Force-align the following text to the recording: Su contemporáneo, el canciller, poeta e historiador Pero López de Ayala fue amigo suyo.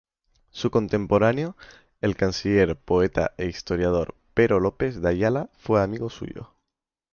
Su 0.49 0.71
contemporáneo, 0.71 1.55
el 2.01 2.15
canciller, 2.15 2.75
poeta 2.75 3.35
e 3.37 3.45
historiador 3.45 4.15
Pero 4.33 4.59
López 4.59 4.99
de 4.99 5.07
Ayala 5.09 5.51
fue 5.59 5.79
amigo 5.83 6.09
suyo. 6.09 6.55